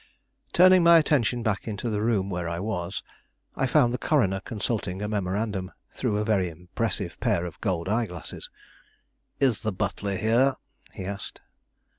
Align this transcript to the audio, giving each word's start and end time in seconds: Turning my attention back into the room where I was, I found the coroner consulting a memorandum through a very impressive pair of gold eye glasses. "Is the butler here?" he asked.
Turning 0.51 0.81
my 0.81 0.97
attention 0.97 1.43
back 1.43 1.67
into 1.67 1.87
the 1.87 2.01
room 2.01 2.27
where 2.27 2.49
I 2.49 2.59
was, 2.59 3.03
I 3.55 3.67
found 3.67 3.93
the 3.93 3.99
coroner 3.99 4.39
consulting 4.39 4.99
a 4.99 5.07
memorandum 5.07 5.73
through 5.93 6.17
a 6.17 6.25
very 6.25 6.49
impressive 6.49 7.19
pair 7.19 7.45
of 7.45 7.61
gold 7.61 7.87
eye 7.87 8.07
glasses. 8.07 8.49
"Is 9.39 9.61
the 9.61 9.71
butler 9.71 10.15
here?" 10.17 10.55
he 10.95 11.05
asked. 11.05 11.39